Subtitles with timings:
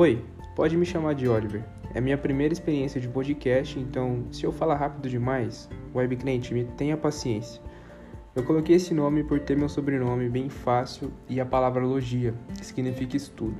[0.00, 0.24] Oi,
[0.56, 1.62] pode me chamar de Oliver.
[1.94, 6.96] É minha primeira experiência de podcast, então se eu falar rápido demais, webclient, me tenha
[6.96, 7.60] paciência.
[8.34, 12.64] Eu coloquei esse nome por ter meu sobrenome bem fácil e a palavra logia, que
[12.64, 13.58] significa estudo.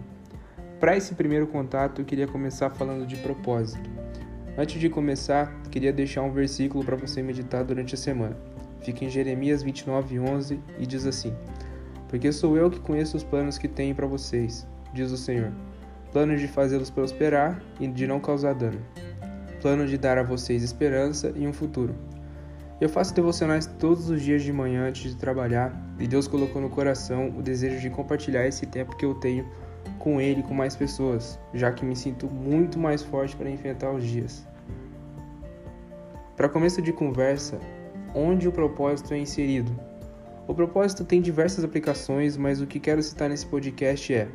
[0.81, 3.91] Para esse primeiro contato, eu queria começar falando de propósito.
[4.57, 8.35] Antes de começar, queria deixar um versículo para você meditar durante a semana.
[8.81, 11.35] Fica em Jeremias 29:11 e diz assim:
[12.09, 15.53] Porque sou eu que conheço os planos que tenho para vocês, diz o Senhor
[16.13, 18.81] plano de fazê-los prosperar e de não causar dano,
[19.61, 21.95] plano de dar a vocês esperança e um futuro.
[22.81, 26.71] Eu faço devocionais todos os dias de manhã antes de trabalhar e Deus colocou no
[26.71, 29.46] coração o desejo de compartilhar esse tempo que eu tenho
[29.99, 33.92] com Ele e com mais pessoas, já que me sinto muito mais forte para enfrentar
[33.92, 34.47] os dias.
[36.37, 37.61] Para começo de conversa,
[38.15, 39.79] onde o propósito é inserido?
[40.48, 44.27] O propósito tem diversas aplicações, mas o que quero citar nesse podcast é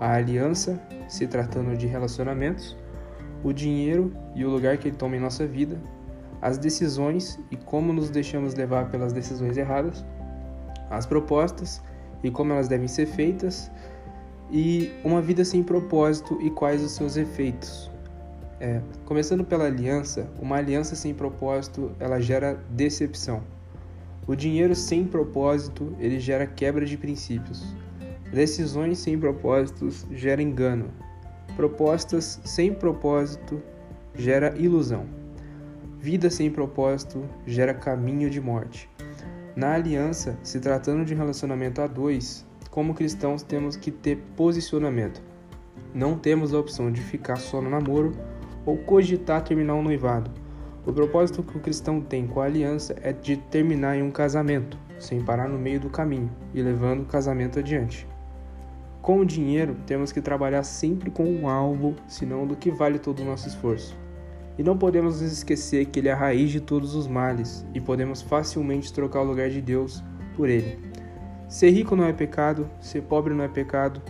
[0.00, 2.76] a aliança, se tratando de relacionamentos,
[3.42, 5.80] o dinheiro e o lugar que ele toma em nossa vida,
[6.40, 10.04] as decisões e como nos deixamos levar pelas decisões erradas,
[10.90, 11.82] as propostas
[12.22, 13.70] e como elas devem ser feitas,
[14.50, 17.90] e uma vida sem propósito e quais os seus efeitos.
[18.60, 23.42] É, começando pela aliança, uma aliança sem propósito ela gera decepção.
[24.26, 27.74] O dinheiro sem propósito ele gera quebra de princípios.
[28.32, 30.90] Decisões sem propósitos gera engano.
[31.56, 33.62] Propostas sem propósito
[34.14, 35.06] gera ilusão.
[35.98, 38.88] Vida sem propósito gera caminho de morte.
[39.56, 45.22] Na aliança, se tratando de um relacionamento a dois, como cristãos temos que ter posicionamento.
[45.94, 48.12] Não temos a opção de ficar só no namoro
[48.66, 50.30] ou cogitar terminar um noivado.
[50.86, 54.78] O propósito que o cristão tem com a aliança é de terminar em um casamento,
[54.98, 58.06] sem parar no meio do caminho e levando o casamento adiante.
[59.00, 63.20] Com o dinheiro, temos que trabalhar sempre com um alvo, senão do que vale todo
[63.20, 63.96] o nosso esforço.
[64.58, 67.80] E não podemos nos esquecer que ele é a raiz de todos os males e
[67.80, 70.02] podemos facilmente trocar o lugar de Deus
[70.36, 70.78] por ele.
[71.48, 74.02] Ser rico não é pecado, ser pobre não é pecado,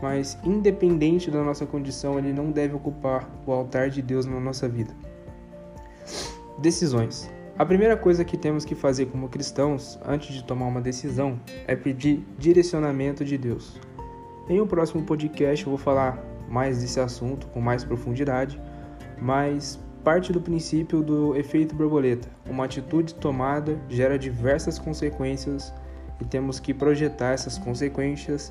[0.00, 4.68] mas independente da nossa condição, ele não deve ocupar o altar de Deus na nossa
[4.68, 4.94] vida.
[6.58, 7.30] Decisões.
[7.58, 11.74] A primeira coisa que temos que fazer como cristãos antes de tomar uma decisão é
[11.74, 13.80] pedir direcionamento de Deus.
[14.48, 18.58] Em um próximo podcast eu vou falar mais desse assunto com mais profundidade,
[19.20, 22.30] mas parte do princípio do efeito borboleta.
[22.48, 25.70] Uma atitude tomada gera diversas consequências
[26.18, 28.50] e temos que projetar essas consequências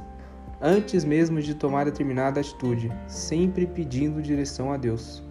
[0.61, 5.23] antes mesmo de tomar determinada atitude, sempre pedindo direção a Deus.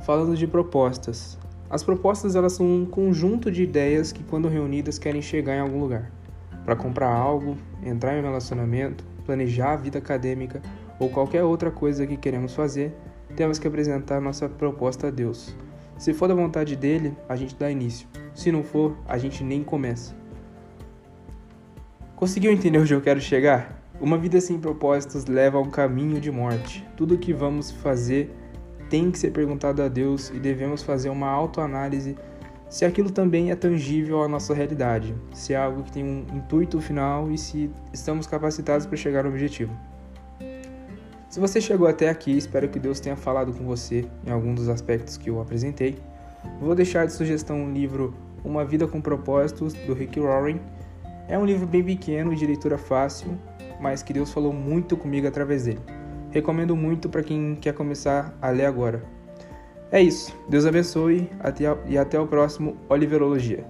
[0.00, 1.38] Falando de propostas.
[1.68, 5.78] As propostas elas são um conjunto de ideias que quando reunidas querem chegar em algum
[5.78, 6.10] lugar.
[6.64, 10.60] Para comprar algo, entrar em um relacionamento, planejar a vida acadêmica
[10.98, 12.94] ou qualquer outra coisa que queremos fazer,
[13.36, 15.56] temos que apresentar nossa proposta a Deus.
[15.96, 18.08] Se for da vontade dele, a gente dá início.
[18.34, 20.14] Se não for, a gente nem começa.
[22.16, 23.80] Conseguiu entender onde eu quero chegar?
[24.00, 26.86] Uma vida sem propósitos leva a um caminho de morte.
[26.96, 28.34] Tudo o que vamos fazer
[28.88, 32.16] tem que ser perguntado a Deus e devemos fazer uma autoanálise
[32.70, 36.80] se aquilo também é tangível à nossa realidade, se é algo que tem um intuito
[36.80, 39.76] final e se estamos capacitados para chegar ao objetivo.
[41.28, 44.68] Se você chegou até aqui, espero que Deus tenha falado com você em algum dos
[44.68, 45.98] aspectos que eu apresentei.
[46.60, 48.14] Vou deixar de sugestão o livro
[48.44, 50.60] Uma Vida com Propósitos, do Rick Warren.
[51.28, 53.36] É um livro bem pequeno, de leitura fácil,
[53.80, 55.80] mas que Deus falou muito comigo através dele.
[56.30, 59.19] Recomendo muito para quem quer começar a ler agora.
[59.92, 60.36] É isso.
[60.48, 63.64] Deus abençoe até, e até o próximo Oliverologia.